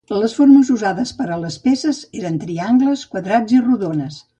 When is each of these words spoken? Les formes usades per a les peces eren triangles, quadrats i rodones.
Les 0.21 0.31
formes 0.37 0.71
usades 0.75 1.11
per 1.19 1.27
a 1.35 1.37
les 1.43 1.59
peces 1.67 2.03
eren 2.23 2.43
triangles, 2.47 3.09
quadrats 3.15 3.61
i 3.61 3.67
rodones. 3.73 4.25